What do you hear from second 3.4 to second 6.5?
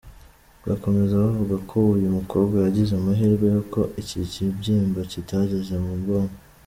y’uko iki kibyimba kitageze mu bwonko.